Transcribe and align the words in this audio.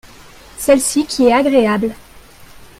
celle-ci 0.57 1.05
qui 1.05 1.25
est 1.25 1.31
agréable. 1.31 1.93